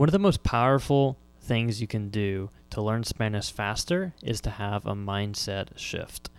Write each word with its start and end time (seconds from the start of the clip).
One 0.00 0.08
of 0.08 0.12
the 0.12 0.18
most 0.18 0.42
powerful 0.42 1.18
things 1.42 1.82
you 1.82 1.86
can 1.86 2.08
do 2.08 2.48
to 2.70 2.80
learn 2.80 3.04
Spanish 3.04 3.52
faster 3.52 4.14
is 4.22 4.40
to 4.40 4.48
have 4.48 4.86
a 4.86 4.94
mindset 4.94 5.76
shift. 5.76 6.30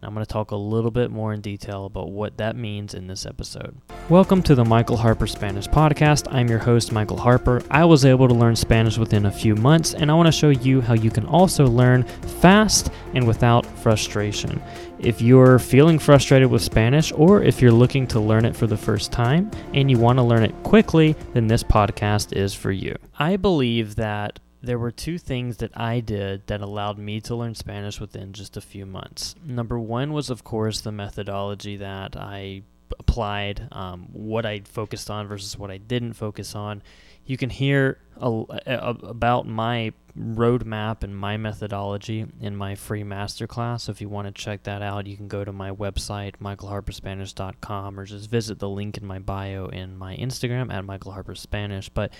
I'm 0.00 0.14
going 0.14 0.24
to 0.24 0.32
talk 0.32 0.52
a 0.52 0.56
little 0.56 0.92
bit 0.92 1.10
more 1.10 1.32
in 1.32 1.40
detail 1.40 1.84
about 1.84 2.12
what 2.12 2.36
that 2.36 2.54
means 2.54 2.94
in 2.94 3.08
this 3.08 3.26
episode. 3.26 3.76
Welcome 4.08 4.44
to 4.44 4.54
the 4.54 4.64
Michael 4.64 4.96
Harper 4.96 5.26
Spanish 5.26 5.66
Podcast. 5.66 6.32
I'm 6.32 6.48
your 6.48 6.60
host, 6.60 6.92
Michael 6.92 7.16
Harper. 7.16 7.62
I 7.68 7.84
was 7.84 8.04
able 8.04 8.28
to 8.28 8.34
learn 8.34 8.54
Spanish 8.54 8.96
within 8.96 9.26
a 9.26 9.32
few 9.32 9.56
months, 9.56 9.94
and 9.94 10.08
I 10.08 10.14
want 10.14 10.28
to 10.28 10.32
show 10.32 10.50
you 10.50 10.80
how 10.80 10.94
you 10.94 11.10
can 11.10 11.26
also 11.26 11.66
learn 11.66 12.04
fast 12.40 12.92
and 13.14 13.26
without 13.26 13.66
frustration. 13.66 14.62
If 15.00 15.20
you're 15.20 15.58
feeling 15.58 15.98
frustrated 15.98 16.48
with 16.48 16.62
Spanish, 16.62 17.10
or 17.12 17.42
if 17.42 17.60
you're 17.60 17.72
looking 17.72 18.06
to 18.08 18.20
learn 18.20 18.44
it 18.44 18.54
for 18.54 18.68
the 18.68 18.76
first 18.76 19.10
time 19.10 19.50
and 19.74 19.90
you 19.90 19.98
want 19.98 20.20
to 20.20 20.22
learn 20.22 20.44
it 20.44 20.54
quickly, 20.62 21.16
then 21.34 21.48
this 21.48 21.64
podcast 21.64 22.36
is 22.36 22.54
for 22.54 22.70
you. 22.70 22.94
I 23.18 23.36
believe 23.36 23.96
that 23.96 24.38
there 24.62 24.78
were 24.78 24.90
two 24.90 25.18
things 25.18 25.58
that 25.58 25.70
I 25.76 26.00
did 26.00 26.46
that 26.48 26.60
allowed 26.60 26.98
me 26.98 27.20
to 27.22 27.34
learn 27.34 27.54
Spanish 27.54 28.00
within 28.00 28.32
just 28.32 28.56
a 28.56 28.60
few 28.60 28.86
months. 28.86 29.34
Number 29.44 29.78
one 29.78 30.12
was, 30.12 30.30
of 30.30 30.44
course, 30.44 30.80
the 30.80 30.92
methodology 30.92 31.76
that 31.76 32.16
I 32.16 32.62
applied, 32.98 33.68
um, 33.72 34.08
what 34.12 34.44
I 34.44 34.60
focused 34.60 35.10
on 35.10 35.28
versus 35.28 35.56
what 35.56 35.70
I 35.70 35.78
didn't 35.78 36.14
focus 36.14 36.54
on. 36.54 36.82
You 37.24 37.36
can 37.36 37.50
hear 37.50 37.98
a, 38.16 38.44
a, 38.66 38.96
about 39.02 39.46
my 39.46 39.92
roadmap 40.18 41.02
and 41.04 41.16
my 41.16 41.36
methodology 41.36 42.26
in 42.40 42.56
my 42.56 42.74
free 42.74 43.02
masterclass. 43.02 43.82
So 43.82 43.92
if 43.92 44.00
you 44.00 44.08
want 44.08 44.26
to 44.26 44.42
check 44.42 44.64
that 44.64 44.82
out, 44.82 45.06
you 45.06 45.16
can 45.16 45.28
go 45.28 45.44
to 45.44 45.52
my 45.52 45.70
website, 45.70 46.36
michaelharperspanish.com, 46.38 48.00
or 48.00 48.06
just 48.06 48.30
visit 48.30 48.58
the 48.58 48.68
link 48.68 48.96
in 48.96 49.06
my 49.06 49.18
bio 49.18 49.66
in 49.66 49.96
my 49.96 50.16
Instagram 50.16 50.72
at 50.72 50.84
michaelharperspanish. 50.84 51.90
But 51.92 52.12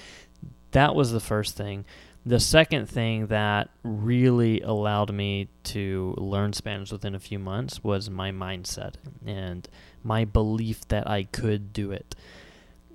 that 0.72 0.94
was 0.94 1.12
the 1.12 1.20
first 1.20 1.56
thing. 1.56 1.84
The 2.26 2.40
second 2.40 2.88
thing 2.88 3.28
that 3.28 3.70
really 3.82 4.60
allowed 4.60 5.14
me 5.14 5.48
to 5.64 6.14
learn 6.18 6.52
Spanish 6.52 6.92
within 6.92 7.14
a 7.14 7.20
few 7.20 7.38
months 7.38 7.82
was 7.82 8.10
my 8.10 8.30
mindset 8.32 8.94
and 9.24 9.66
my 10.02 10.24
belief 10.24 10.86
that 10.88 11.08
I 11.08 11.24
could 11.24 11.72
do 11.72 11.90
it. 11.90 12.14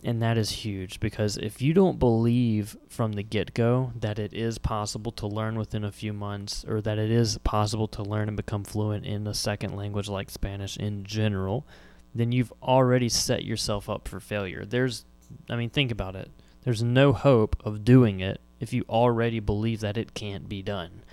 And 0.03 0.21
that 0.21 0.38
is 0.38 0.49
huge 0.49 0.99
because 0.99 1.38
if 1.38 1.61
you 1.61 1.73
don't 1.73 1.97
believe 1.97 2.75
from 2.89 3.13
the 3.13 3.23
get 3.23 3.53
go 3.53 3.93
that 3.95 4.19
it 4.19 4.33
is 4.33 4.57
possible 4.57 5.13
to 5.13 5.25
learn 5.25 5.58
within 5.58 5.85
a 5.85 5.91
few 5.93 6.11
months 6.11 6.65
or 6.67 6.81
that 6.81 6.97
it 6.97 7.09
is 7.09 7.37
possible 7.39 7.87
to 7.87 8.03
learn 8.03 8.27
and 8.27 8.35
become 8.35 8.65
fluent 8.65 9.05
in 9.05 9.25
a 9.25 9.33
second 9.33 9.75
language 9.75 10.09
like 10.09 10.30
Spanish 10.30 10.75
in 10.75 11.05
general, 11.05 11.65
then 12.13 12.33
you've 12.33 12.52
already 12.61 13.08
set 13.08 13.45
yourself 13.45 13.89
up 13.89 14.08
for 14.08 14.19
failure. 14.19 14.65
There's, 14.65 15.05
I 15.49 15.55
mean, 15.55 15.69
think 15.69 15.89
about 15.89 16.17
it. 16.17 16.30
There's 16.63 16.83
no 16.83 17.13
hope 17.13 17.55
of 17.65 17.85
doing 17.85 18.19
it 18.19 18.41
if 18.64 18.73
you 18.73 18.83
already 18.89 19.39
believe 19.39 19.81
that 19.81 19.97
it 19.97 20.14
can't 20.14 20.50
be 20.50 20.61
done. 20.64 21.03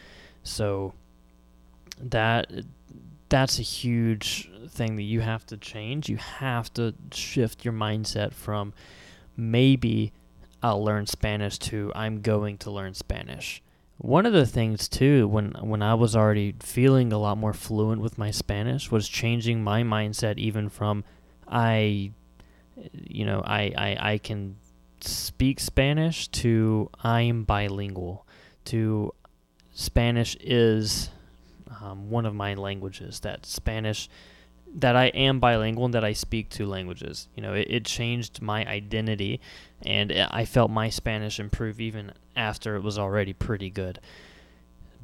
So 0.43 0.95
that 2.01 2.51
that's 3.29 3.59
a 3.59 3.63
huge 3.63 4.51
thing 4.69 4.97
that 4.97 5.03
you 5.03 5.21
have 5.21 5.45
to 5.47 5.57
change. 5.57 6.09
You 6.09 6.17
have 6.17 6.73
to 6.75 6.95
shift 7.13 7.65
your 7.65 7.75
mindset 7.75 8.33
from 8.33 8.73
maybe 9.37 10.13
I'll 10.63 10.83
learn 10.83 11.07
Spanish 11.07 11.59
to 11.59 11.93
I'm 11.95 12.23
going 12.23 12.57
to 12.59 12.71
learn 12.71 12.95
Spanish. 12.95 13.63
One 13.99 14.25
of 14.25 14.33
the 14.33 14.47
things 14.47 14.89
too 14.89 15.29
when 15.29 15.53
when 15.61 15.83
I 15.83 15.95
was 15.95 16.17
already 16.17 16.55
feeling 16.61 17.13
a 17.13 17.19
lot 17.19 17.37
more 17.37 17.53
fluent 17.53 18.01
with 18.01 18.17
my 18.17 18.31
Spanish 18.31 18.91
was 18.91 19.09
changing 19.09 19.63
my 19.63 19.83
mindset 19.83 20.39
even 20.39 20.71
from 20.71 21.05
I 21.47 22.13
you 22.93 23.25
know, 23.25 23.43
I, 23.45 23.73
I, 23.77 24.13
I 24.13 24.19
can 24.19 24.57
speak 25.05 25.61
Spanish 25.61 26.29
to 26.29 26.91
I'm 27.03 27.45
bilingual 27.45 28.27
to 28.67 29.13
Spanish 29.73 30.37
is 30.41 31.11
um, 31.81 32.11
one 32.11 32.27
of 32.27 32.35
my 32.35 32.55
languages. 32.55 33.21
That 33.21 33.47
Spanish 33.47 34.09
that 34.75 34.95
I 34.95 35.07
am 35.07 35.41
bilingual 35.41 35.87
and 35.87 35.95
that 35.95 36.05
I 36.05 36.13
speak 36.13 36.49
two 36.49 36.67
languages. 36.67 37.29
You 37.35 37.43
know, 37.43 37.55
it, 37.55 37.67
it 37.71 37.85
changed 37.85 38.41
my 38.41 38.65
identity, 38.67 39.41
and 39.85 40.13
I 40.13 40.45
felt 40.45 40.71
my 40.71 40.91
Spanish 40.91 41.41
improve 41.41 41.81
even 41.81 42.13
after 42.37 42.77
it 42.77 42.83
was 42.83 42.99
already 42.99 43.33
pretty 43.33 43.71
good. 43.71 44.01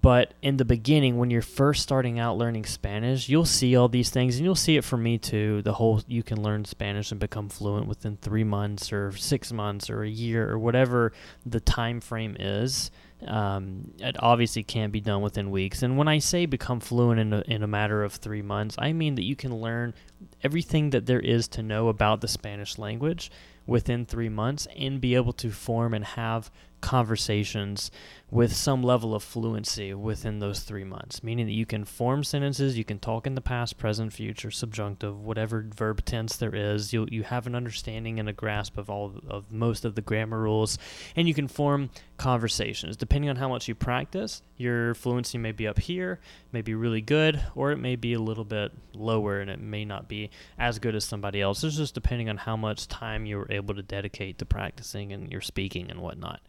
But 0.07 0.35
in 0.41 0.57
the 0.57 0.65
beginning, 0.65 1.19
when 1.19 1.31
you're 1.31 1.43
first 1.43 1.83
starting 1.83 2.21
out 2.21 2.39
learning 2.39 2.65
Spanish, 2.67 3.29
you'll 3.29 3.45
see 3.45 3.75
all 3.75 3.89
these 3.89 4.09
things, 4.09 4.37
and 4.37 4.45
you'll 4.45 4.55
see 4.55 4.77
it 4.77 4.85
for 4.85 4.97
me 4.97 5.19
too. 5.19 5.63
The 5.63 5.73
whole 5.73 6.01
you 6.07 6.23
can 6.23 6.41
learn 6.41 6.65
Spanish 6.65 7.11
and 7.11 7.19
become 7.19 7.49
fluent 7.49 7.89
within 7.89 8.17
three 8.17 8.45
months, 8.45 8.93
or 8.93 9.11
six 9.11 9.53
months, 9.53 9.91
or 9.91 10.05
a 10.05 10.09
year, 10.09 10.49
or 10.49 10.61
whatever 10.61 11.13
the 11.45 11.59
time 11.59 12.01
frame 12.01 12.37
is. 12.39 12.93
Um, 13.27 13.95
it 13.99 14.15
obviously 14.21 14.63
can't 14.63 14.93
be 14.93 15.01
done 15.01 15.23
within 15.23 15.51
weeks. 15.51 15.83
And 15.83 15.99
when 15.99 16.07
I 16.07 16.21
say 16.21 16.47
become 16.47 16.79
fluent 16.79 17.19
in 17.19 17.33
a, 17.33 17.41
in 17.49 17.65
a 17.65 17.67
matter 17.67 18.05
of 18.05 18.13
three 18.13 18.43
months, 18.43 18.77
I 18.79 18.93
mean 18.93 19.17
that 19.17 19.25
you 19.25 19.35
can 19.35 19.57
learn 19.57 19.93
everything 20.41 20.91
that 20.91 21.07
there 21.07 21.19
is 21.19 21.49
to 21.49 21.65
know 21.65 21.89
about 21.89 22.21
the 22.21 22.29
Spanish 22.29 22.79
language 22.79 23.29
within 23.67 24.07
three 24.07 24.29
months 24.29 24.69
and 24.77 25.01
be 25.01 25.17
able 25.17 25.33
to 25.33 25.51
form 25.51 25.95
and 25.95 26.05
have 26.05 26.53
conversations 26.87 27.91
with 28.31 28.55
some 28.55 28.81
level 28.81 29.13
of 29.13 29.23
fluency 29.23 29.93
within 29.93 30.39
those 30.39 30.61
three 30.61 30.85
months, 30.85 31.23
meaning 31.23 31.47
that 31.47 31.53
you 31.53 31.67
can 31.67 31.85
form 31.85 32.23
sentences, 32.23 32.79
you 32.79 32.85
can 32.85 32.99
talk 32.99 33.27
in 33.27 33.35
the 33.35 33.41
past, 33.41 33.77
present, 33.77 34.13
future, 34.13 34.53
subjunctive, 34.53 35.21
whatever 35.21 35.67
verb 35.77 36.05
tense 36.05 36.37
there 36.37 36.55
is. 36.55 36.93
You 36.93 37.09
you 37.11 37.25
have 37.25 37.49
an 37.49 37.57
understanding 37.57 38.21
and 38.21 38.29
a 38.29 38.33
grasp 38.33 38.79
of 38.79 38.89
all 38.89 39.15
of 39.29 39.51
most 39.51 39.85
of 39.85 39.97
the 39.97 40.01
grammar 40.01 40.41
rules, 40.41 40.79
and 41.17 41.27
you 41.27 41.35
can 41.35 41.49
form 41.49 41.91
conversations. 42.19 42.97
Depending 42.97 43.31
on 43.31 43.37
how 43.37 43.49
much 43.49 43.67
you 43.67 43.75
practice, 43.75 44.43
your 44.57 44.95
fluency 44.95 45.39
may 45.39 45.53
be 45.53 45.67
up 45.67 45.79
here, 45.79 46.21
may 46.53 46.63
be 46.63 46.75
really 46.75 47.01
good, 47.01 47.41
or 47.57 47.73
it 47.73 47.79
may 47.79 47.97
be 47.97 48.13
a 48.13 48.21
little 48.21 48.45
bit 48.45 48.73
lower, 48.95 49.41
and 49.41 49.51
it 49.51 49.61
may 49.61 49.85
not 49.85 50.09
be 50.09 50.31
as 50.59 50.79
good 50.79 50.95
as 50.95 51.05
somebody 51.05 51.41
else. 51.41 51.65
It's 51.65 51.77
just 51.77 51.95
depending 51.95 52.29
on 52.29 52.37
how 52.37 52.57
much 52.57 52.89
time 52.89 53.27
you're 53.27 53.51
able 53.51 53.75
to 53.75 53.83
dedicate 53.83 54.39
to 54.39 54.47
practicing 54.47 55.13
and 55.13 55.31
your 55.33 55.41
speaking 55.41 55.91
and 55.91 56.01
whatnot. 56.01 56.41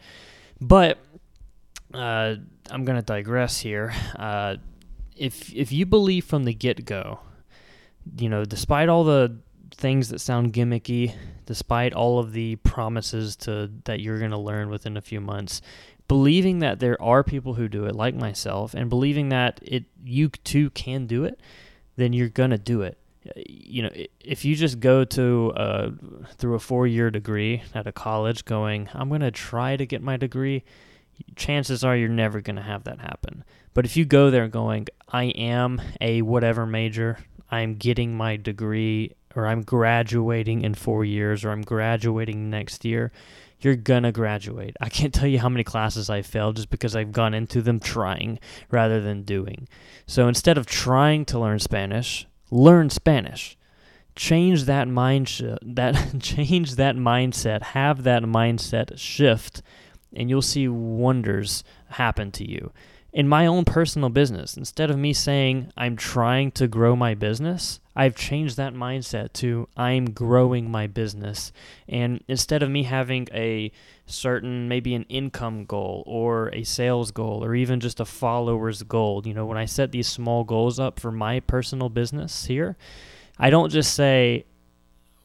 But 0.59 0.97
uh, 1.94 2.35
I'm 2.69 2.85
going 2.85 2.97
to 2.97 3.06
digress 3.06 3.59
here. 3.59 3.94
Uh, 4.18 4.57
if 5.16 5.53
if 5.53 5.72
you 5.72 5.85
believe 5.85 6.25
from 6.25 6.44
the 6.44 6.53
get 6.53 6.85
go, 6.85 7.19
you 8.18 8.29
know, 8.29 8.45
despite 8.45 8.90
all 8.90 9.03
the 9.03 9.38
things 9.72 10.09
that 10.09 10.19
sound 10.19 10.53
gimmicky, 10.53 11.13
despite 11.45 11.94
all 11.94 12.19
of 12.19 12.34
the 12.34 12.56
promises 12.57 13.35
to 13.35 13.72
that 13.85 14.00
you're 14.00 14.19
going 14.19 14.31
to 14.31 14.38
learn 14.38 14.69
within 14.69 14.97
a 14.97 15.01
few 15.01 15.22
months, 15.22 15.62
believing 16.07 16.59
that 16.59 16.79
there 16.79 17.01
are 17.01 17.24
people 17.24 17.56
who 17.56 17.68
do 17.68 17.85
it, 17.85 17.95
like 17.95 18.16
myself, 18.16 18.74
and 18.74 18.89
believing 18.89 19.29
that 19.29 19.59
it 19.62 19.85
you 20.03 20.29
too 20.29 20.69
can 20.72 21.06
do 21.06 21.24
it, 21.24 21.39
then 21.95 22.13
you're 22.13 22.29
going 22.29 22.51
to 22.51 22.57
do 22.57 22.81
it. 22.81 22.97
You 23.35 23.83
know, 23.83 23.89
if 24.19 24.45
you 24.45 24.55
just 24.55 24.79
go 24.79 25.03
to 25.05 25.53
uh, 25.55 25.91
through 26.38 26.55
a 26.55 26.59
four 26.59 26.88
year 26.88 27.11
degree 27.11 27.63
at 27.73 27.88
a 27.88 27.91
college, 27.91 28.45
going, 28.45 28.89
I'm 28.93 29.09
going 29.09 29.21
to 29.21 29.31
try 29.31 29.75
to 29.75 29.85
get 29.85 30.01
my 30.01 30.17
degree 30.17 30.63
chances 31.35 31.83
are 31.83 31.95
you're 31.95 32.09
never 32.09 32.41
going 32.41 32.55
to 32.55 32.61
have 32.61 32.83
that 32.85 32.99
happen. 32.99 33.43
But 33.73 33.85
if 33.85 33.95
you 33.97 34.05
go 34.05 34.29
there 34.29 34.47
going, 34.47 34.88
I 35.11 35.25
am 35.25 35.81
a 36.01 36.21
whatever 36.21 36.65
major, 36.65 37.19
I'm 37.51 37.75
getting 37.75 38.15
my 38.15 38.38
degree, 38.38 39.13
or 39.35 39.47
I'm 39.47 39.63
graduating 39.63 40.61
in 40.61 40.73
four 40.73 41.05
years, 41.05 41.45
or 41.45 41.51
I'm 41.51 41.61
graduating 41.61 42.49
next 42.49 42.83
year, 42.85 43.11
you're 43.59 43.75
to 43.75 44.11
graduate. 44.11 44.75
I 44.81 44.89
can't 44.89 45.13
tell 45.13 45.27
you 45.27 45.39
how 45.39 45.49
many 45.49 45.63
classes 45.63 46.09
I 46.09 46.21
failed 46.21 46.57
just 46.57 46.69
because 46.69 46.95
I've 46.95 47.11
gone 47.11 47.33
into 47.33 47.61
them 47.61 47.79
trying 47.79 48.39
rather 48.69 49.01
than 49.01 49.23
doing. 49.23 49.67
So 50.05 50.27
instead 50.27 50.57
of 50.57 50.65
trying 50.65 51.25
to 51.25 51.39
learn 51.39 51.59
Spanish, 51.59 52.27
learn 52.51 52.89
Spanish. 52.89 53.57
Change 54.15 54.63
that 54.63 54.87
mindset, 54.87 55.59
that 55.61 55.95
change 56.19 56.75
that 56.75 56.95
mindset, 56.95 57.61
have 57.61 58.03
that 58.03 58.23
mindset 58.23 58.97
shift 58.97 59.61
and 60.13 60.29
you'll 60.29 60.41
see 60.41 60.67
wonders 60.67 61.63
happen 61.89 62.31
to 62.31 62.49
you. 62.49 62.71
In 63.17 63.27
my 63.27 63.47
own 63.47 63.65
personal 63.65 64.09
business, 64.09 64.57
instead 64.57 64.91
of 64.91 64.97
me 64.99 65.11
saying 65.11 65.71
I'm 65.75 65.95
trying 65.95 66.51
to 66.51 66.67
grow 66.67 66.95
my 66.95 67.15
business, 67.15 67.79
I've 67.95 68.15
changed 68.15 68.57
that 68.57 68.75
mindset 68.75 69.33
to 69.41 69.67
I'm 69.75 70.11
growing 70.11 70.69
my 70.69 70.85
business. 70.85 71.51
And 71.89 72.23
instead 72.27 72.61
of 72.61 72.69
me 72.69 72.83
having 72.83 73.27
a 73.33 73.71
certain, 74.05 74.67
maybe 74.67 74.93
an 74.93 75.07
income 75.09 75.65
goal 75.65 76.03
or 76.05 76.53
a 76.53 76.63
sales 76.63 77.09
goal 77.09 77.43
or 77.43 77.55
even 77.55 77.79
just 77.79 77.99
a 77.99 78.05
followers 78.05 78.83
goal, 78.83 79.23
you 79.25 79.33
know, 79.33 79.47
when 79.47 79.57
I 79.57 79.65
set 79.65 79.91
these 79.91 80.07
small 80.07 80.43
goals 80.43 80.79
up 80.79 80.99
for 80.99 81.11
my 81.11 81.39
personal 81.39 81.89
business 81.89 82.45
here, 82.45 82.77
I 83.39 83.49
don't 83.49 83.71
just 83.71 83.95
say, 83.95 84.45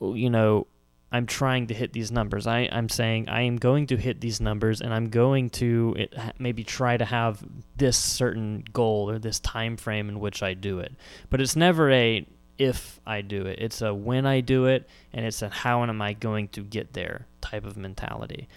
you 0.00 0.30
know, 0.30 0.66
I'm 1.12 1.26
trying 1.26 1.66
to 1.66 1.74
hit 1.74 1.92
these 1.92 2.10
numbers. 2.10 2.46
I, 2.46 2.70
I'm 2.72 2.88
saying 2.88 3.28
I 3.28 3.42
am 3.42 3.56
going 3.58 3.86
to 3.88 3.98
hit 3.98 4.22
these 4.22 4.40
numbers 4.40 4.80
and 4.80 4.94
I'm 4.94 5.10
going 5.10 5.50
to 5.50 5.94
it, 5.98 6.14
maybe 6.38 6.64
try 6.64 6.96
to 6.96 7.04
have 7.04 7.44
this 7.76 7.98
certain 7.98 8.64
goal 8.72 9.10
or 9.10 9.18
this 9.18 9.38
time 9.38 9.76
frame 9.76 10.08
in 10.08 10.20
which 10.20 10.42
I 10.42 10.54
do 10.54 10.78
it. 10.78 10.92
But 11.28 11.42
it's 11.42 11.54
never 11.54 11.90
a 11.90 12.26
if 12.58 12.98
I 13.06 13.20
do 13.20 13.44
it. 13.44 13.58
It's 13.60 13.82
a 13.82 13.92
when 13.92 14.24
I 14.24 14.40
do 14.40 14.64
it 14.64 14.88
and 15.12 15.26
it's 15.26 15.42
a 15.42 15.50
how 15.50 15.82
am 15.84 16.00
I 16.00 16.14
going 16.14 16.48
to 16.48 16.62
get 16.62 16.94
there 16.94 17.26
type 17.42 17.66
of 17.66 17.76
mentality. 17.76 18.48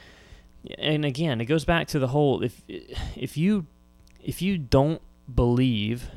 And 0.77 1.03
again, 1.03 1.41
it 1.41 1.45
goes 1.45 1.65
back 1.65 1.87
to 1.89 1.99
the 1.99 2.07
whole 2.07 2.41
if 2.41 2.61
if 2.67 3.35
you 3.35 3.65
if 4.23 4.41
you 4.41 4.57
don't 4.57 5.01
believe 5.33 6.09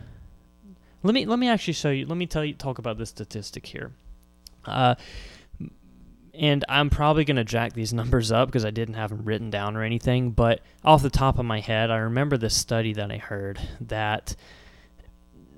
let 1.02 1.14
me 1.14 1.26
let 1.26 1.38
me 1.38 1.48
actually 1.48 1.72
show 1.72 1.90
you 1.90 2.06
let 2.06 2.16
me 2.16 2.26
tell 2.26 2.44
you 2.44 2.54
talk 2.54 2.78
about 2.78 2.96
this 2.96 3.08
statistic 3.08 3.66
here. 3.66 3.90
Uh 4.64 4.94
and 6.38 6.64
I'm 6.68 6.88
probably 6.88 7.24
going 7.24 7.36
to 7.36 7.44
jack 7.44 7.72
these 7.72 7.92
numbers 7.94 8.32
up 8.32 8.48
because 8.48 8.64
I 8.64 8.70
didn't 8.70 8.94
have 8.94 9.10
them 9.10 9.24
written 9.24 9.50
down 9.50 9.76
or 9.76 9.82
anything, 9.82 10.30
but 10.30 10.60
off 10.84 11.02
the 11.02 11.10
top 11.10 11.38
of 11.38 11.44
my 11.44 11.60
head, 11.60 11.90
I 11.90 11.96
remember 11.96 12.36
this 12.36 12.56
study 12.56 12.92
that 12.94 13.10
I 13.10 13.18
heard 13.18 13.60
that 13.80 14.36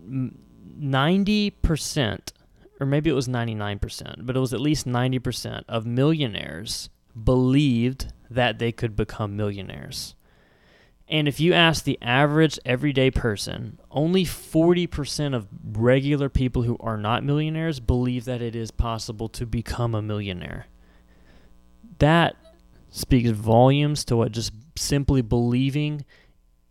90%, 0.09 2.32
or 2.81 2.87
maybe 2.87 3.11
it 3.11 3.15
was 3.15 3.29
99%, 3.29 4.27
but 4.27 4.37
it 4.37 4.41
was 4.41 4.55
at 4.55 4.61
least 4.61 4.87
90% 4.87 5.65
of 5.69 5.87
millionaires 5.87 6.88
believed 7.23 8.12
that 8.31 8.59
they 8.59 8.73
could 8.73 8.97
become 8.97 9.37
millionaires. 9.37 10.15
And 11.10 11.26
if 11.26 11.40
you 11.40 11.52
ask 11.52 11.82
the 11.82 11.98
average 12.00 12.58
everyday 12.64 13.10
person, 13.10 13.80
only 13.90 14.24
40% 14.24 15.34
of 15.34 15.48
regular 15.72 16.28
people 16.28 16.62
who 16.62 16.76
are 16.78 16.96
not 16.96 17.24
millionaires 17.24 17.80
believe 17.80 18.26
that 18.26 18.40
it 18.40 18.54
is 18.54 18.70
possible 18.70 19.28
to 19.30 19.44
become 19.44 19.96
a 19.96 20.02
millionaire. 20.02 20.66
That 21.98 22.36
speaks 22.90 23.30
volumes 23.30 24.04
to 24.04 24.16
what 24.16 24.30
just 24.30 24.52
simply 24.76 25.20
believing 25.20 26.04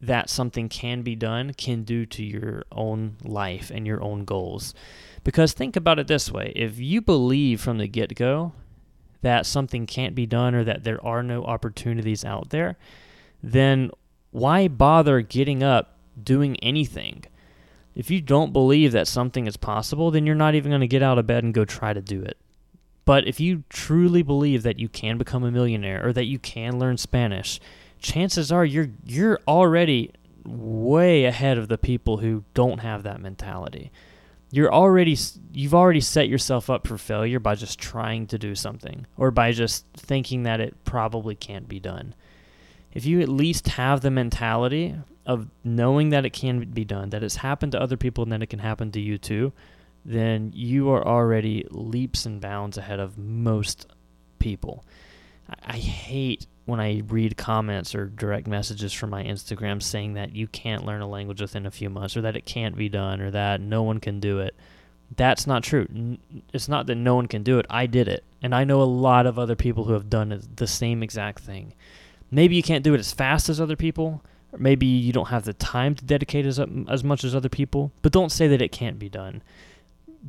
that 0.02 0.30
something 0.30 0.70
can 0.70 1.02
be 1.02 1.18
done 1.18 1.54
can 1.54 1.84
do 1.84 2.06
to 2.06 2.24
your 2.24 2.64
own 2.72 3.18
life 3.22 3.70
and 3.70 3.86
your 3.86 4.02
own 4.02 4.24
goals. 4.24 4.74
Because 5.26 5.52
think 5.52 5.76
about 5.76 6.00
it 6.00 6.08
this 6.08 6.32
way 6.32 6.54
if 6.56 6.80
you 6.80 7.02
believe 7.02 7.60
from 7.60 7.78
the 7.78 7.88
get 7.88 8.16
go 8.16 8.54
that 9.22 9.46
something 9.46 9.86
can't 9.86 10.16
be 10.16 10.26
done 10.26 10.56
or 10.56 10.64
that 10.64 10.86
there 10.86 11.06
are 11.06 11.22
no 11.22 11.44
opportunities 11.44 12.24
out 12.24 12.52
there, 12.52 12.78
then 13.44 13.92
why 14.32 14.68
bother 14.68 15.22
getting 15.22 15.64
up 15.64 15.98
doing 16.22 16.58
anything? 16.58 17.24
If 17.96 18.10
you 18.10 18.22
don't 18.22 18.54
believe 18.54 18.92
that 18.92 19.08
something 19.08 19.48
is 19.48 19.58
possible, 19.58 20.12
then 20.12 20.26
you're 20.26 20.36
not 20.36 20.56
even 20.56 20.72
going 20.72 20.82
to 20.82 20.88
get 20.88 21.04
out 21.04 21.18
of 21.18 21.28
bed 21.28 21.44
and 21.44 21.54
go 21.54 21.66
try 21.66 21.94
to 21.94 22.02
do 22.02 22.22
it. 22.22 22.38
But 23.06 23.28
if 23.28 23.40
you 23.40 23.64
truly 23.70 24.22
believe 24.22 24.64
that 24.64 24.80
you 24.80 24.88
can 24.88 25.18
become 25.18 25.44
a 25.44 25.52
millionaire 25.52 26.06
or 26.06 26.14
that 26.14 26.26
you 26.26 26.38
can 26.38 26.78
learn 26.78 26.98
Spanish, 26.98 27.60
chances 27.98 28.52
are 28.52 28.64
you're 28.64 28.92
you're 29.04 29.40
already 29.48 30.12
way 30.46 31.26
ahead 31.26 31.58
of 31.58 31.68
the 31.68 31.78
people 31.78 32.18
who 32.18 32.44
don't 32.54 32.80
have 32.80 33.04
that 33.04 33.20
mentality. 33.20 33.92
You're 34.52 34.72
already 34.72 35.18
you've 35.52 35.74
already 35.74 36.02
set 36.02 36.30
yourself 36.30 36.70
up 36.70 36.88
for 36.88 36.98
failure 36.98 37.40
by 37.40 37.56
just 37.56 37.80
trying 37.80 38.28
to 38.28 38.38
do 38.38 38.54
something 38.54 39.08
or 39.18 39.32
by 39.32 39.52
just 39.52 39.86
thinking 39.98 40.44
that 40.44 40.62
it 40.62 40.84
probably 40.86 41.36
can't 41.36 41.68
be 41.68 41.80
done 41.80 42.14
if 42.92 43.06
you 43.06 43.22
at 43.22 43.30
least 43.30 43.68
have 43.70 44.02
the 44.02 44.12
mentality 44.12 44.96
of 45.26 45.48
knowing 45.64 46.10
that 46.10 46.26
it 46.26 46.32
can 46.32 46.60
be 46.72 46.84
done, 46.84 47.12
that 47.12 47.24
it's 47.24 47.36
happened 47.38 47.72
to 47.74 47.82
other 47.82 47.98
people 47.98 48.24
and 48.24 48.32
that 48.32 48.42
it 48.42 48.48
can 48.48 48.60
happen 48.60 48.92
to 48.92 49.00
you 49.00 49.18
too, 49.18 49.54
then 50.04 50.52
you 50.56 50.90
are 50.90 51.06
already 51.06 51.66
leaps 51.70 52.26
and 52.26 52.42
bounds 52.42 52.78
ahead 52.78 53.00
of 53.00 53.18
most 53.18 53.88
people. 54.40 54.84
I, 55.64 55.78
hate 55.78 56.48
when 56.66 56.80
I 56.80 57.02
read 57.08 57.38
comments 57.38 57.96
or 57.96 58.08
direct 58.08 58.48
messages 58.48 58.94
from 58.94 59.10
my 59.10 59.24
Instagram 59.24 59.82
saying 59.82 60.14
that 60.14 60.36
you 60.36 60.48
can't 60.48 60.86
learn 60.86 61.02
a 61.02 61.08
language 61.08 61.42
within 61.42 61.66
a 61.66 61.72
few 61.72 61.90
months 61.90 62.16
or 62.16 62.22
that 62.22 62.36
it 62.36 62.46
can't 62.46 62.76
be 62.76 62.90
done 62.90 63.22
or 63.22 63.32
that 63.32 63.62
no 63.62 63.84
one 63.84 64.00
can 64.00 64.20
do 64.20 64.40
it. 64.40 64.56
That's 65.16 65.48
not 65.48 65.64
true. 65.64 66.18
It's 66.54 66.70
not 66.70 66.86
that 66.88 66.96
no 66.96 67.16
one 67.16 67.28
can 67.28 67.42
do 67.42 67.58
it. 67.58 67.66
I 67.70 67.88
did 67.88 68.08
it. 68.08 68.24
And 68.42 68.54
I 68.54 68.64
know 68.64 68.82
a 68.82 68.84
lot 68.84 69.26
of 69.26 69.40
other 69.40 69.56
people 69.56 69.86
who 69.86 69.94
have 69.94 70.10
done 70.10 70.42
the 70.56 70.68
same 70.68 71.02
exact 71.02 71.40
thing. 71.40 71.74
Maybe 72.32 72.56
you 72.56 72.64
can't 72.64 72.84
do 72.84 72.94
it 72.94 73.00
as 73.00 73.12
fast 73.12 73.50
as 73.50 73.60
other 73.60 73.76
people, 73.76 74.24
or 74.52 74.60
maybe 74.60 74.86
you 74.86 75.12
don't 75.12 75.30
have 75.30 75.46
the 75.46 75.54
time 75.54 75.96
to 75.96 76.06
dedicate 76.06 76.46
as 76.46 76.60
um, 76.60 76.88
as 76.90 77.04
much 77.04 77.24
as 77.24 77.36
other 77.36 77.50
people, 77.50 77.92
but 78.02 78.12
don't 78.12 78.32
say 78.32 78.48
that 78.48 78.62
it 78.62 78.72
can't 78.72 79.00
be 79.00 79.10
done. 79.10 79.42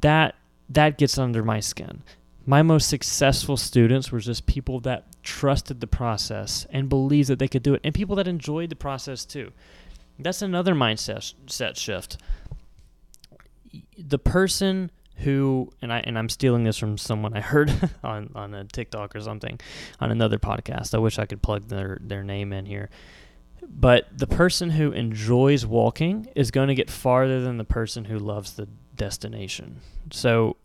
That 0.01 0.35
that 0.69 0.99
gets 0.99 1.19
under 1.19 1.43
my 1.43 1.61
skin. 1.61 2.03
My 2.47 2.63
most 2.63 2.89
successful 2.89 3.57
students 3.57 4.11
were 4.11 4.21
just 4.21 4.47
people 4.47 4.81
that 4.81 5.05
trusted 5.23 5.81
the 5.81 5.87
process 5.87 6.67
and 6.71 6.89
believed 6.89 7.29
that 7.29 7.39
they 7.39 7.49
could 7.49 7.63
do 7.63 7.75
it, 7.75 7.81
and 7.85 7.95
people 7.95 8.17
that 8.17 8.29
enjoyed 8.29 8.71
the 8.71 8.77
process 8.77 9.25
too. 9.25 9.53
That's 10.19 10.43
another 10.43 10.75
mindset 10.75 11.35
set 11.47 11.77
shift. 11.77 12.17
The 13.97 14.19
person 14.19 14.91
who 15.21 15.71
and 15.83 15.93
I 15.93 16.01
and 16.01 16.19
I'm 16.19 16.29
stealing 16.29 16.65
this 16.65 16.77
from 16.77 16.99
someone 16.99 17.37
I 17.37 17.41
heard 17.41 17.73
on 18.05 18.31
on 18.35 18.55
a 18.55 18.65
TikTok 18.65 19.15
or 19.15 19.21
something 19.21 19.61
on 20.01 20.11
another 20.11 20.39
podcast. 20.39 20.95
I 20.95 20.99
wish 20.99 21.19
I 21.19 21.27
could 21.27 21.43
plug 21.43 21.69
their 21.69 21.99
their 22.01 22.23
name 22.23 22.53
in 22.53 22.67
here. 22.67 22.91
But 23.69 24.07
the 24.17 24.27
person 24.27 24.71
who 24.71 24.91
enjoys 24.93 25.67
walking 25.67 26.29
is 26.35 26.51
going 26.51 26.69
to 26.69 26.75
get 26.75 26.91
farther 26.91 27.43
than 27.43 27.59
the 27.59 27.65
person 27.65 28.07
who 28.07 28.19
loves 28.19 28.55
the 28.55 28.67
destination. 28.97 29.81
So 30.11 30.57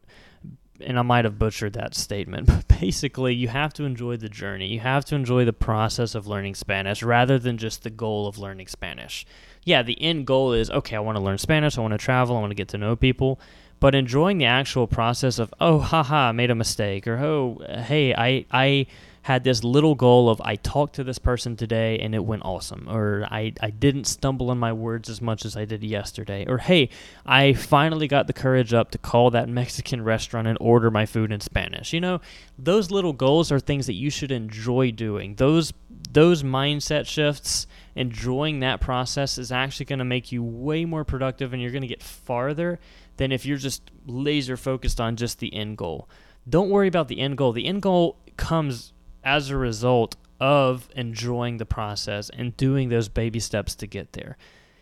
and 0.82 1.00
I 1.00 1.04
might 1.04 1.26
have 1.26 1.40
butchered 1.40 1.74
that 1.74 1.96
statement, 1.96 2.48
but 2.68 2.68
basically, 2.68 3.34
you 3.34 3.48
have 3.48 3.74
to 3.74 3.84
enjoy 3.84 4.18
the 4.18 4.30
journey. 4.30 4.68
You 4.68 4.80
have 4.82 5.06
to 5.06 5.16
enjoy 5.16 5.46
the 5.46 5.54
process 5.54 6.16
of 6.16 6.28
learning 6.28 6.56
Spanish 6.56 7.04
rather 7.04 7.40
than 7.40 7.58
just 7.58 7.84
the 7.84 7.90
goal 7.90 8.28
of 8.28 8.38
learning 8.38 8.68
Spanish. 8.68 9.26
Yeah, 9.64 9.82
the 9.82 10.00
end 10.02 10.28
goal 10.28 10.54
is 10.54 10.70
okay, 10.70 10.96
I 10.96 11.00
want 11.00 11.18
to 11.18 11.24
learn 11.24 11.38
Spanish, 11.38 11.78
I 11.78 11.82
want 11.82 11.94
to 11.94 11.98
travel, 11.98 12.38
I 12.38 12.40
want 12.40 12.52
to 12.52 12.56
get 12.56 12.70
to 12.70 12.78
know 12.78 12.96
people 12.96 13.40
but 13.80 13.96
enjoying 13.96 14.38
the 14.38 14.46
actual 14.46 14.88
process 14.88 15.40
of 15.40 15.54
oh 15.60 15.80
haha 15.80 16.30
I 16.30 16.32
made 16.32 16.52
a 16.52 16.56
mistake 16.56 17.08
or 17.08 17.18
oh 17.18 17.62
hey 17.86 18.14
I 18.14 18.46
I 18.52 18.88
had 19.26 19.44
this 19.44 19.64
little 19.64 19.96
goal 19.96 20.30
of 20.30 20.40
I 20.46 20.56
talked 20.56 20.94
to 20.96 21.04
this 21.04 21.18
person 21.18 21.56
today 21.56 21.98
and 21.98 22.14
it 22.14 22.24
went 22.24 22.46
awesome 22.46 22.88
or 22.88 23.26
I 23.32 23.54
I 23.60 23.72
didn't 23.72 24.04
stumble 24.06 24.52
in 24.52 24.60
my 24.60 24.72
words 24.72 25.10
as 25.10 25.20
much 25.20 25.46
as 25.46 25.58
I 25.58 25.66
did 25.66 25.84
yesterday 25.84 26.46
or 26.48 26.60
hey 26.60 26.90
I 27.26 27.54
finally 27.54 28.08
got 28.08 28.28
the 28.28 28.34
courage 28.34 28.72
up 28.72 28.92
to 28.92 29.00
call 29.00 29.32
that 29.32 29.50
Mexican 29.50 30.04
restaurant 30.04 30.48
and 30.48 30.60
order 30.62 30.92
my 30.92 31.08
food 31.08 31.32
in 31.32 31.40
Spanish 31.40 31.92
you 31.92 32.00
know 32.00 32.22
those 32.60 32.92
little 32.92 33.14
goals 33.14 33.52
are 33.52 33.60
things 33.60 33.88
that 33.88 33.94
you 33.94 34.12
should 34.12 34.32
enjoy 34.32 34.92
doing 34.92 35.34
those 35.38 35.74
those 36.12 36.44
mindset 36.44 37.08
shifts 37.08 37.66
enjoying 37.96 38.60
that 38.60 38.80
process 38.80 39.40
is 39.40 39.52
actually 39.52 39.88
going 39.88 39.98
to 39.98 40.06
make 40.06 40.32
you 40.32 40.44
way 40.44 40.86
more 40.86 41.04
productive 41.04 41.52
and 41.52 41.64
you're 41.64 41.72
going 41.72 41.82
to 41.82 41.88
get 41.88 42.04
farther 42.04 42.80
than 43.18 43.32
if 43.32 43.44
you're 43.44 43.58
just 43.58 43.90
laser 44.06 44.56
focused 44.56 45.02
on 45.02 45.16
just 45.16 45.40
the 45.40 45.52
end 45.52 45.78
goal. 45.78 46.08
Don't 46.48 46.70
worry 46.70 46.88
about 46.88 47.08
the 47.08 47.20
end 47.20 47.38
goal. 47.38 47.54
The 47.54 47.66
end 47.66 47.82
goal 47.82 48.20
comes 48.38 48.94
as 49.26 49.50
a 49.50 49.58
result 49.58 50.16
of 50.40 50.88
enjoying 50.96 51.58
the 51.58 51.66
process 51.66 52.30
and 52.30 52.56
doing 52.56 52.90
those 52.90 53.10
baby 53.10 53.40
steps 53.40 53.76
to 53.76 53.88
get 53.88 54.14
there. 54.14 54.38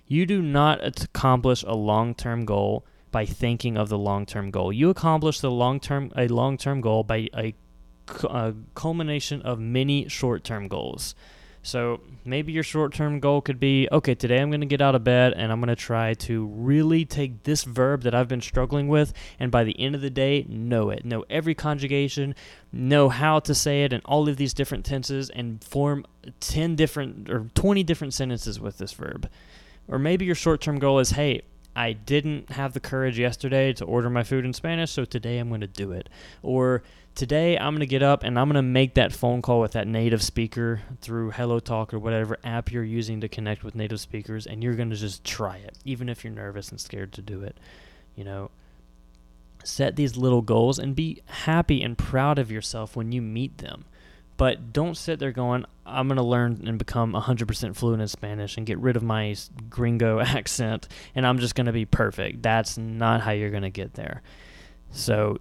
You 0.06 0.26
do 0.26 0.42
not 0.42 0.86
accomplish 0.86 1.64
a 1.64 1.74
long-term 1.74 2.46
goal 2.46 2.86
by 3.12 3.26
thinking 3.26 3.78
of 3.78 3.90
the 3.90 3.98
long-term 3.98 4.52
goal. 4.52 4.74
You 4.74 4.90
accomplish 4.90 5.40
the 5.40 5.52
long-term 5.52 6.12
a 6.18 6.28
long-term 6.28 6.82
goal 6.82 7.04
by 7.04 7.30
a, 7.36 7.56
a 8.26 8.54
culmination 8.76 9.42
of 9.44 9.60
many 9.60 10.10
short-term 10.10 10.68
goals. 10.68 11.16
So 11.66 12.02
maybe 12.26 12.52
your 12.52 12.64
short 12.64 12.94
term 12.94 13.22
goal 13.22 13.42
could 13.42 13.60
be 13.60 13.88
okay, 13.90 14.16
today 14.16 14.40
I'm 14.40 14.50
going 14.50 14.60
to 14.60 14.68
get 14.68 14.82
out 14.82 14.96
of 14.96 15.06
bed 15.06 15.34
and 15.34 15.50
I'm 15.50 15.62
going 15.62 15.70
to 15.70 15.76
try 15.78 16.14
to 16.16 16.46
really 16.46 17.06
take 17.06 17.44
this 17.44 17.64
verb 17.64 18.04
that 18.04 18.14
I've 18.14 18.28
been 18.28 18.42
struggling 18.42 18.90
with 18.90 19.14
and 19.40 19.50
by 19.50 19.64
the 19.64 19.80
end 19.80 19.96
of 19.96 20.02
the 20.02 20.10
day, 20.10 20.46
know 20.50 20.90
it. 20.90 21.06
Know 21.06 21.24
every 21.30 21.56
conjugation, 21.56 22.36
know 22.74 23.08
how 23.08 23.40
to 23.40 23.56
say 23.56 23.86
it 23.86 23.94
in 23.94 24.02
all 24.04 24.28
of 24.28 24.36
these 24.36 24.54
different 24.54 24.84
tenses 24.84 25.30
and 25.30 25.64
form 25.64 26.06
10 26.42 26.76
different 26.76 27.30
or 27.30 27.50
20 27.56 27.82
different 27.84 28.14
sentences 28.14 28.60
with 28.60 28.78
this 28.78 28.92
verb. 28.92 29.30
Or 29.88 29.98
maybe 29.98 30.26
your 30.26 30.36
short 30.36 30.60
term 30.60 30.80
goal 30.80 31.00
is 31.00 31.12
hey, 31.12 31.44
I 31.76 31.94
didn't 31.94 32.52
have 32.52 32.74
the 32.74 32.80
courage 32.80 33.18
yesterday 33.18 33.74
to 33.74 33.86
order 33.86 34.10
my 34.10 34.24
food 34.24 34.46
in 34.46 34.54
Spanish, 34.54 34.92
so 34.92 35.06
today 35.06 35.40
I'm 35.40 35.50
going 35.50 35.62
to 35.62 35.68
do 35.68 35.92
it. 35.92 36.08
Or 36.44 36.84
today 37.16 37.58
I'm 37.58 37.74
going 37.74 37.80
to 37.80 37.86
get 37.88 38.04
up 38.04 38.24
and 38.24 38.40
I'm 38.40 38.48
going 38.48 38.56
to 38.56 38.62
make 38.62 38.94
that 38.94 39.12
phone 39.12 39.42
call 39.42 39.60
with 39.60 39.72
that 39.74 39.88
native 39.88 40.22
speaker 40.22 40.82
through 41.02 41.32
Hello 41.32 41.60
Talk 41.60 41.94
or 41.94 42.00
whatever 42.00 42.38
app 42.44 42.72
you're 42.72 42.84
using 42.84 43.22
to 43.22 43.28
connect 43.28 43.64
with 43.64 43.76
native 43.76 44.00
speakers 44.00 44.46
and 44.46 44.64
you're 44.64 44.76
going 44.76 44.92
to 44.92 44.96
just 44.96 45.24
try 45.24 45.58
it 45.58 45.78
even 45.84 46.10
if 46.10 46.24
you're 46.24 46.34
nervous 46.34 46.70
and 46.70 46.80
scared 46.80 47.12
to 47.14 47.22
do 47.22 47.42
it. 47.42 47.58
You 48.16 48.24
know, 48.24 48.52
set 49.64 49.96
these 49.96 50.16
little 50.18 50.42
goals 50.42 50.78
and 50.78 50.96
be 50.96 51.22
happy 51.26 51.82
and 51.82 51.98
proud 51.98 52.38
of 52.38 52.52
yourself 52.52 52.96
when 52.96 53.12
you 53.12 53.22
meet 53.22 53.58
them. 53.60 53.86
But 54.38 54.74
don't 54.74 54.96
sit 54.96 55.20
there 55.20 55.32
going, 55.32 55.66
I'm 55.86 56.08
going 56.08 56.18
to 56.18 56.24
learn 56.24 56.64
and 56.66 56.78
become 56.80 57.14
100% 57.14 57.76
fluent 57.76 58.02
in 58.02 58.08
Spanish 58.08 58.58
and 58.58 58.66
get 58.66 58.80
rid 58.80 58.96
of 58.96 59.04
my 59.04 59.36
gringo 59.70 60.20
accent 60.22 60.88
and 61.16 61.26
I'm 61.26 61.40
just 61.40 61.56
going 61.56 61.68
to 61.68 61.74
be 61.74 61.86
perfect. 61.86 62.42
That's 62.42 62.78
not 62.78 63.22
how 63.22 63.32
you're 63.32 63.52
going 63.52 63.64
to 63.64 63.70
get 63.70 63.94
there. 63.94 64.22
So 64.92 65.40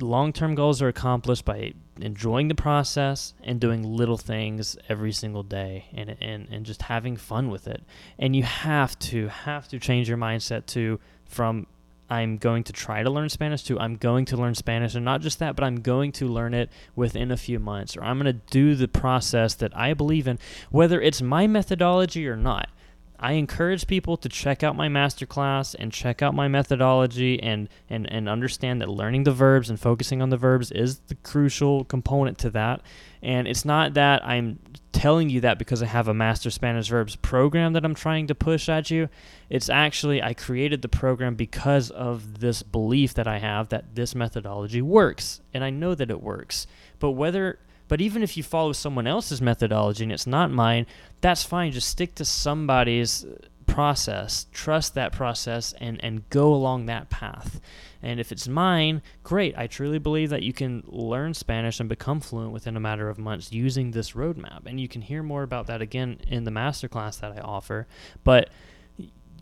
long 0.00 0.32
term 0.32 0.54
goals 0.54 0.82
are 0.82 0.88
accomplished 0.88 1.44
by 1.44 1.72
enjoying 2.00 2.48
the 2.48 2.54
process 2.54 3.34
and 3.42 3.60
doing 3.60 3.82
little 3.82 4.18
things 4.18 4.76
every 4.88 5.12
single 5.12 5.42
day 5.42 5.86
and, 5.94 6.16
and, 6.20 6.48
and 6.50 6.66
just 6.66 6.82
having 6.82 7.16
fun 7.16 7.48
with 7.48 7.66
it. 7.66 7.82
And 8.18 8.36
you 8.36 8.42
have 8.42 8.98
to 9.00 9.28
have 9.28 9.68
to 9.68 9.78
change 9.78 10.08
your 10.08 10.18
mindset 10.18 10.66
to 10.66 11.00
from 11.24 11.66
I'm 12.08 12.36
going 12.36 12.64
to 12.64 12.72
try 12.72 13.02
to 13.02 13.10
learn 13.10 13.28
Spanish 13.28 13.62
too. 13.62 13.78
I'm 13.78 13.96
going 13.96 14.24
to 14.26 14.36
learn 14.36 14.54
Spanish, 14.54 14.94
and 14.94 15.04
not 15.04 15.20
just 15.20 15.38
that, 15.40 15.56
but 15.56 15.64
I'm 15.64 15.80
going 15.80 16.12
to 16.12 16.28
learn 16.28 16.54
it 16.54 16.70
within 16.94 17.30
a 17.30 17.36
few 17.36 17.58
months, 17.58 17.96
or 17.96 18.04
I'm 18.04 18.18
going 18.18 18.32
to 18.32 18.40
do 18.50 18.74
the 18.74 18.88
process 18.88 19.54
that 19.54 19.76
I 19.76 19.94
believe 19.94 20.28
in, 20.28 20.38
whether 20.70 21.00
it's 21.00 21.20
my 21.20 21.46
methodology 21.46 22.28
or 22.28 22.36
not. 22.36 22.68
I 23.18 23.32
encourage 23.32 23.86
people 23.86 24.16
to 24.18 24.28
check 24.28 24.62
out 24.62 24.76
my 24.76 24.88
masterclass 24.88 25.74
and 25.78 25.90
check 25.90 26.20
out 26.20 26.34
my 26.34 26.48
methodology 26.48 27.42
and, 27.42 27.68
and, 27.88 28.10
and 28.12 28.28
understand 28.28 28.82
that 28.82 28.90
learning 28.90 29.24
the 29.24 29.32
verbs 29.32 29.70
and 29.70 29.80
focusing 29.80 30.20
on 30.20 30.28
the 30.28 30.36
verbs 30.36 30.70
is 30.70 30.98
the 31.06 31.14
crucial 31.14 31.84
component 31.84 32.36
to 32.38 32.50
that. 32.50 32.82
And 33.22 33.48
it's 33.48 33.64
not 33.64 33.94
that 33.94 34.24
I'm 34.24 34.58
telling 34.96 35.28
you 35.28 35.42
that 35.42 35.58
because 35.58 35.82
I 35.82 35.86
have 35.86 36.08
a 36.08 36.14
Master 36.14 36.50
Spanish 36.50 36.88
Verbs 36.88 37.16
program 37.16 37.74
that 37.74 37.84
I'm 37.84 37.94
trying 37.94 38.26
to 38.28 38.34
push 38.34 38.66
at 38.66 38.90
you. 38.90 39.10
It's 39.50 39.68
actually, 39.68 40.22
I 40.22 40.32
created 40.32 40.80
the 40.80 40.88
program 40.88 41.34
because 41.34 41.90
of 41.90 42.40
this 42.40 42.62
belief 42.62 43.12
that 43.14 43.28
I 43.28 43.38
have 43.38 43.68
that 43.68 43.94
this 43.94 44.14
methodology 44.14 44.80
works. 44.80 45.42
And 45.52 45.62
I 45.62 45.68
know 45.68 45.94
that 45.94 46.10
it 46.10 46.22
works. 46.22 46.66
But 46.98 47.10
whether 47.10 47.58
but 47.88 48.00
even 48.00 48.22
if 48.22 48.36
you 48.36 48.42
follow 48.42 48.72
someone 48.72 49.06
else's 49.06 49.40
methodology 49.40 50.02
and 50.02 50.10
it's 50.10 50.26
not 50.26 50.50
mine, 50.50 50.86
that's 51.20 51.44
fine. 51.44 51.70
Just 51.70 51.88
stick 51.88 52.16
to 52.16 52.24
somebody's 52.24 53.24
process, 53.76 54.46
trust 54.52 54.94
that 54.94 55.12
process, 55.12 55.74
and, 55.82 56.02
and 56.02 56.26
go 56.30 56.54
along 56.54 56.86
that 56.86 57.10
path. 57.10 57.60
And 58.02 58.18
if 58.18 58.32
it's 58.32 58.48
mine, 58.48 59.02
great. 59.22 59.54
I 59.54 59.66
truly 59.66 59.98
believe 59.98 60.30
that 60.30 60.42
you 60.42 60.54
can 60.54 60.82
learn 60.86 61.34
Spanish 61.34 61.78
and 61.78 61.86
become 61.86 62.20
fluent 62.20 62.52
within 62.52 62.74
a 62.74 62.80
matter 62.80 63.10
of 63.10 63.18
months 63.18 63.52
using 63.52 63.90
this 63.90 64.12
roadmap. 64.12 64.64
And 64.64 64.80
you 64.80 64.88
can 64.88 65.02
hear 65.02 65.22
more 65.22 65.42
about 65.42 65.66
that 65.66 65.82
again 65.82 66.20
in 66.26 66.44
the 66.44 66.50
masterclass 66.50 67.20
that 67.20 67.32
I 67.36 67.42
offer. 67.42 67.86
But, 68.24 68.48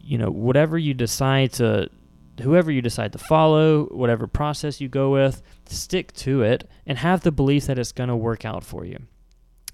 you 0.03 0.19
know, 0.19 0.33
whatever 0.33 0.77
you 0.77 0.95
decide 0.95 1.53
to 1.55 1.89
whoever 2.43 2.73
you 2.73 2.83
decide 2.83 3.13
to 3.13 3.19
follow, 3.19 3.85
whatever 3.85 4.27
process 4.27 4.81
you 4.81 4.89
go 4.89 5.13
with, 5.13 5.43
stick 5.67 6.13
to 6.15 6.43
it 6.43 6.69
and 6.89 6.99
have 6.99 7.21
the 7.21 7.31
belief 7.31 7.67
that 7.67 7.79
it's 7.79 7.93
going 7.93 8.09
to 8.09 8.17
work 8.17 8.45
out 8.45 8.65
for 8.65 8.85
you. 8.85 8.99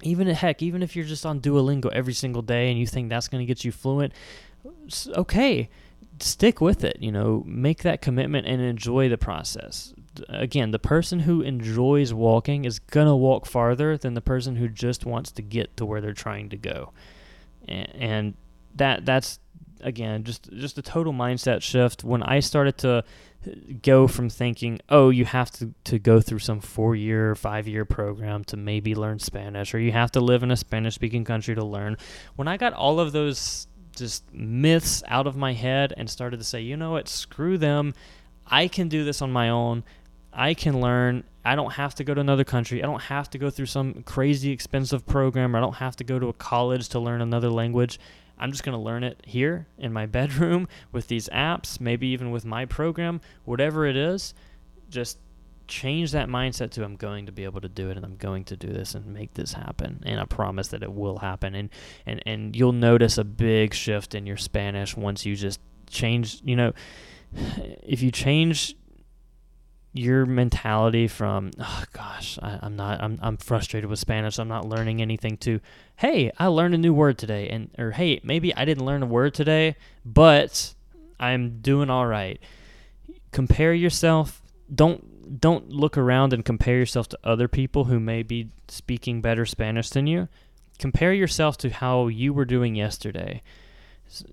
Even 0.03 0.27
heck, 0.27 0.61
even 0.61 0.81
if 0.81 0.95
you're 0.95 1.05
just 1.05 1.25
on 1.25 1.39
Duolingo 1.39 1.91
every 1.91 2.13
single 2.13 2.41
day 2.41 2.69
and 2.69 2.79
you 2.79 2.87
think 2.87 3.09
that's 3.09 3.27
going 3.27 3.41
to 3.41 3.45
get 3.45 3.63
you 3.63 3.71
fluent, 3.71 4.13
okay, 5.07 5.69
stick 6.19 6.61
with 6.61 6.83
it. 6.83 6.97
You 6.99 7.11
know, 7.11 7.43
make 7.45 7.83
that 7.83 8.01
commitment 8.01 8.47
and 8.47 8.61
enjoy 8.61 9.09
the 9.09 9.17
process. 9.17 9.93
Again, 10.29 10.71
the 10.71 10.79
person 10.79 11.19
who 11.19 11.41
enjoys 11.41 12.13
walking 12.13 12.65
is 12.65 12.79
to 12.91 13.15
walk 13.15 13.45
farther 13.45 13.97
than 13.97 14.13
the 14.13 14.21
person 14.21 14.57
who 14.57 14.67
just 14.67 15.05
wants 15.05 15.31
to 15.33 15.41
get 15.41 15.77
to 15.77 15.85
where 15.85 16.01
they're 16.01 16.13
trying 16.13 16.49
to 16.49 16.57
go. 16.57 16.91
And, 17.67 18.35
that 18.75 19.05
that's 19.05 19.39
again 19.83 20.23
just 20.23 20.51
just 20.53 20.77
a 20.77 20.81
total 20.81 21.11
mindset 21.11 21.61
shift 21.61 22.03
when 22.03 22.21
i 22.23 22.39
started 22.39 22.77
to 22.77 22.91
uh, 22.91 23.01
go 23.81 24.07
from 24.07 24.29
thinking 24.29 24.79
oh 24.89 25.09
you 25.09 25.25
have 25.25 25.49
to, 25.49 25.73
to 25.83 25.97
go 25.97 26.21
through 26.21 26.39
some 26.39 26.59
four 26.59 26.95
year 26.95 27.33
five 27.35 27.67
year 27.67 27.83
program 27.83 28.43
to 28.43 28.55
maybe 28.55 28.93
learn 28.93 29.17
spanish 29.17 29.73
or 29.73 29.79
you 29.79 29.91
have 29.91 30.11
to 30.11 30.19
live 30.19 30.43
in 30.43 30.51
a 30.51 30.55
spanish 30.55 30.95
speaking 30.95 31.25
country 31.25 31.55
to 31.55 31.65
learn 31.65 31.97
when 32.35 32.47
i 32.47 32.57
got 32.57 32.73
all 32.73 32.99
of 32.99 33.11
those 33.11 33.67
just 33.95 34.31
myths 34.33 35.03
out 35.07 35.27
of 35.27 35.35
my 35.35 35.53
head 35.53 35.93
and 35.97 36.09
started 36.09 36.37
to 36.37 36.43
say 36.43 36.61
you 36.61 36.77
know 36.77 36.91
what 36.91 37.07
screw 37.07 37.57
them 37.57 37.93
i 38.47 38.67
can 38.67 38.87
do 38.87 39.03
this 39.03 39.21
on 39.21 39.31
my 39.31 39.49
own 39.49 39.83
i 40.33 40.53
can 40.53 40.79
learn 40.79 41.23
I 41.43 41.55
don't 41.55 41.73
have 41.73 41.95
to 41.95 42.03
go 42.03 42.13
to 42.13 42.21
another 42.21 42.43
country. 42.43 42.83
I 42.83 42.85
don't 42.87 43.01
have 43.01 43.29
to 43.31 43.37
go 43.37 43.49
through 43.49 43.65
some 43.65 44.03
crazy 44.03 44.51
expensive 44.51 45.05
program. 45.05 45.55
I 45.55 45.59
don't 45.59 45.75
have 45.75 45.95
to 45.97 46.03
go 46.03 46.19
to 46.19 46.27
a 46.27 46.33
college 46.33 46.89
to 46.89 46.99
learn 46.99 47.21
another 47.21 47.49
language. 47.49 47.99
I'm 48.37 48.51
just 48.51 48.63
going 48.63 48.77
to 48.77 48.83
learn 48.83 49.03
it 49.03 49.21
here 49.25 49.67
in 49.77 49.91
my 49.91 50.05
bedroom 50.07 50.67
with 50.91 51.07
these 51.07 51.29
apps, 51.29 51.79
maybe 51.79 52.07
even 52.07 52.31
with 52.31 52.45
my 52.45 52.65
program, 52.65 53.21
whatever 53.45 53.85
it 53.85 53.95
is. 53.95 54.33
Just 54.89 55.17
change 55.71 56.11
that 56.11 56.27
mindset 56.27 56.69
to 56.71 56.83
I'm 56.83 56.97
going 56.97 57.25
to 57.25 57.31
be 57.31 57.45
able 57.45 57.61
to 57.61 57.69
do 57.69 57.89
it 57.89 57.97
and 57.97 58.05
I'm 58.05 58.17
going 58.17 58.43
to 58.45 58.57
do 58.57 58.67
this 58.67 58.93
and 58.93 59.05
make 59.07 59.33
this 59.33 59.53
happen 59.53 60.03
and 60.05 60.19
I 60.19 60.25
promise 60.25 60.67
that 60.67 60.83
it 60.83 60.93
will 60.93 61.19
happen. 61.19 61.55
And 61.55 61.69
and 62.05 62.21
and 62.25 62.55
you'll 62.55 62.73
notice 62.73 63.17
a 63.17 63.23
big 63.23 63.73
shift 63.73 64.13
in 64.13 64.27
your 64.27 64.37
Spanish 64.37 64.95
once 64.95 65.25
you 65.25 65.35
just 65.35 65.59
change, 65.89 66.41
you 66.43 66.55
know, 66.55 66.73
if 67.83 68.03
you 68.03 68.11
change 68.11 68.75
your 69.93 70.25
mentality 70.25 71.05
from 71.05 71.51
oh 71.59 71.83
gosh 71.91 72.39
I, 72.41 72.59
am 72.61 72.77
not 72.77 73.01
I'm, 73.03 73.19
I'm 73.21 73.35
frustrated 73.35 73.89
with 73.89 73.99
spanish 73.99 74.39
i'm 74.39 74.47
not 74.47 74.65
learning 74.65 75.01
anything 75.01 75.35
to 75.39 75.59
hey 75.97 76.31
i 76.39 76.47
learned 76.47 76.75
a 76.75 76.77
new 76.77 76.93
word 76.93 77.17
today 77.17 77.49
and 77.49 77.69
or 77.77 77.91
hey 77.91 78.21
maybe 78.23 78.55
i 78.55 78.63
didn't 78.63 78.85
learn 78.85 79.03
a 79.03 79.05
word 79.05 79.33
today 79.33 79.75
but 80.05 80.73
i'm 81.19 81.59
doing 81.59 81.89
all 81.89 82.07
right. 82.07 82.39
Compare 83.33 83.73
yourself 83.73 84.41
don't 84.73 85.05
don't 85.39 85.69
look 85.69 85.97
around 85.97 86.33
and 86.33 86.43
compare 86.43 86.77
yourself 86.77 87.07
to 87.07 87.19
other 87.23 87.47
people 87.47 87.85
who 87.85 87.99
may 87.99 88.23
be 88.23 88.49
speaking 88.67 89.21
better 89.21 89.45
spanish 89.45 89.89
than 89.89 90.07
you 90.07 90.27
compare 90.79 91.13
yourself 91.13 91.57
to 91.57 91.69
how 91.69 92.07
you 92.07 92.33
were 92.33 92.45
doing 92.45 92.75
yesterday 92.75 93.41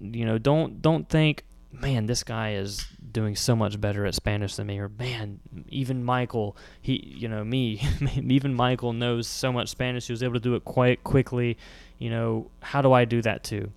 you 0.00 0.24
know 0.24 0.38
don't 0.38 0.80
don't 0.82 1.08
think 1.08 1.44
man 1.72 2.06
this 2.06 2.24
guy 2.24 2.54
is 2.54 2.86
doing 3.12 3.36
so 3.36 3.56
much 3.56 3.80
better 3.80 4.06
at 4.06 4.14
Spanish 4.14 4.56
than 4.56 4.66
me, 4.66 4.78
or 4.78 4.88
man, 4.88 5.40
even 5.68 6.04
Michael, 6.04 6.56
he, 6.80 7.14
you 7.16 7.28
know, 7.28 7.44
me, 7.44 7.82
even 8.16 8.54
Michael 8.54 8.92
knows 8.92 9.26
so 9.26 9.52
much 9.52 9.68
Spanish. 9.68 10.06
He 10.06 10.12
was 10.12 10.22
able 10.22 10.34
to 10.34 10.40
do 10.40 10.54
it 10.54 10.64
quite 10.64 11.04
quickly. 11.04 11.58
You 11.98 12.10
know, 12.10 12.50
how 12.60 12.82
do 12.82 12.92
I 12.92 13.04
do 13.04 13.22
that 13.22 13.44
too? 13.44 13.72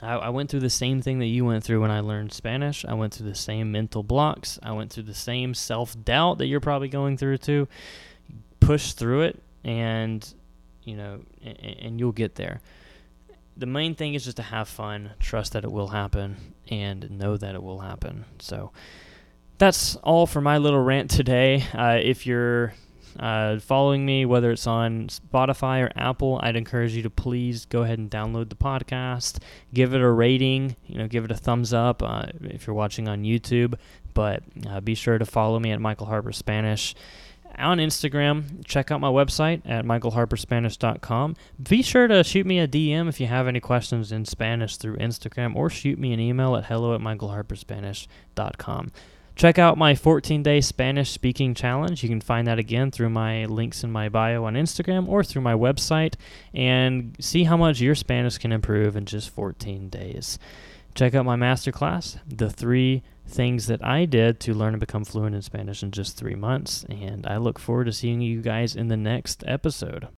I, 0.00 0.14
I 0.14 0.28
went 0.28 0.50
through 0.50 0.60
the 0.60 0.70
same 0.70 1.02
thing 1.02 1.18
that 1.18 1.26
you 1.26 1.44
went 1.44 1.64
through 1.64 1.80
when 1.80 1.90
I 1.90 2.00
learned 2.00 2.32
Spanish. 2.32 2.84
I 2.84 2.94
went 2.94 3.14
through 3.14 3.28
the 3.28 3.34
same 3.34 3.72
mental 3.72 4.02
blocks. 4.02 4.58
I 4.62 4.72
went 4.72 4.92
through 4.92 5.04
the 5.04 5.14
same 5.14 5.54
self 5.54 5.96
doubt 6.04 6.38
that 6.38 6.46
you're 6.46 6.60
probably 6.60 6.88
going 6.88 7.16
through 7.16 7.38
too. 7.38 7.68
Push 8.60 8.92
through 8.92 9.22
it, 9.22 9.42
and 9.64 10.34
you 10.84 10.96
know, 10.96 11.20
and, 11.42 11.58
and 11.80 12.00
you'll 12.00 12.12
get 12.12 12.34
there 12.34 12.60
the 13.58 13.66
main 13.66 13.94
thing 13.94 14.14
is 14.14 14.24
just 14.24 14.36
to 14.36 14.42
have 14.42 14.68
fun, 14.68 15.10
trust 15.18 15.52
that 15.52 15.64
it 15.64 15.72
will 15.72 15.88
happen, 15.88 16.36
and 16.70 17.10
know 17.10 17.36
that 17.36 17.54
it 17.56 17.62
will 17.62 17.80
happen. 17.80 18.24
So 18.38 18.70
that's 19.58 19.96
all 19.96 20.26
for 20.26 20.40
my 20.40 20.58
little 20.58 20.80
rant 20.80 21.10
today. 21.10 21.64
Uh, 21.74 21.98
if 22.00 22.24
you're 22.24 22.72
uh, 23.18 23.58
following 23.58 24.06
me, 24.06 24.24
whether 24.24 24.50
it's 24.50 24.66
on 24.66 25.08
Spotify 25.08 25.82
or 25.82 25.90
Apple, 25.96 26.40
I'd 26.42 26.56
encourage 26.56 26.94
you 26.94 27.02
to 27.02 27.10
please 27.10 27.64
go 27.66 27.82
ahead 27.82 27.98
and 27.98 28.10
download 28.10 28.48
the 28.48 28.56
podcast, 28.56 29.38
give 29.74 29.94
it 29.94 30.00
a 30.00 30.10
rating, 30.10 30.76
you 30.86 30.98
know, 30.98 31.08
give 31.08 31.24
it 31.24 31.30
a 31.30 31.36
thumbs 31.36 31.72
up 31.72 32.02
uh, 32.02 32.26
if 32.42 32.66
you're 32.66 32.74
watching 32.74 33.08
on 33.08 33.24
YouTube. 33.24 33.74
But 34.14 34.42
uh, 34.68 34.80
be 34.80 34.94
sure 34.94 35.18
to 35.18 35.26
follow 35.26 35.58
me 35.58 35.70
at 35.70 35.80
Michael 35.80 36.06
Harper 36.06 36.32
Spanish 36.32 36.94
on 37.56 37.78
Instagram. 37.78 38.64
Check 38.64 38.90
out 38.90 39.00
my 39.00 39.08
website 39.08 39.62
at 39.64 39.84
michaelharperspanish.com. 39.84 41.36
Be 41.68 41.82
sure 41.82 42.08
to 42.08 42.22
shoot 42.24 42.46
me 42.46 42.58
a 42.58 42.68
DM 42.68 43.08
if 43.08 43.20
you 43.20 43.26
have 43.26 43.46
any 43.46 43.60
questions 43.60 44.12
in 44.12 44.24
Spanish 44.24 44.76
through 44.76 44.96
Instagram 44.96 45.54
or 45.56 45.70
shoot 45.70 45.98
me 45.98 46.12
an 46.12 46.20
email 46.20 46.56
at 46.56 46.66
hello 46.66 46.94
at 46.94 47.00
michaelharperspanish.com. 47.00 48.92
Check 49.38 49.56
out 49.56 49.78
my 49.78 49.94
14 49.94 50.42
day 50.42 50.60
Spanish 50.60 51.12
speaking 51.12 51.54
challenge. 51.54 52.02
You 52.02 52.08
can 52.08 52.20
find 52.20 52.48
that 52.48 52.58
again 52.58 52.90
through 52.90 53.10
my 53.10 53.44
links 53.44 53.84
in 53.84 53.92
my 53.92 54.08
bio 54.08 54.42
on 54.42 54.54
Instagram 54.54 55.06
or 55.08 55.22
through 55.22 55.42
my 55.42 55.54
website 55.54 56.14
and 56.52 57.16
see 57.20 57.44
how 57.44 57.56
much 57.56 57.80
your 57.80 57.94
Spanish 57.94 58.36
can 58.36 58.50
improve 58.50 58.96
in 58.96 59.04
just 59.04 59.30
14 59.30 59.90
days. 59.90 60.40
Check 60.96 61.14
out 61.14 61.24
my 61.24 61.36
masterclass, 61.36 62.18
The 62.26 62.50
Three 62.50 63.04
things 63.28 63.68
that 63.68 63.84
I 63.84 64.06
did 64.06 64.40
to 64.40 64.54
learn 64.54 64.74
and 64.74 64.80
become 64.80 65.04
fluent 65.04 65.36
in 65.36 65.42
Spanish 65.42 65.84
in 65.84 65.92
just 65.92 66.16
three 66.16 66.34
months. 66.34 66.84
And 66.90 67.24
I 67.24 67.36
look 67.36 67.60
forward 67.60 67.84
to 67.84 67.92
seeing 67.92 68.20
you 68.20 68.40
guys 68.40 68.74
in 68.74 68.88
the 68.88 68.96
next 68.96 69.44
episode. 69.46 70.04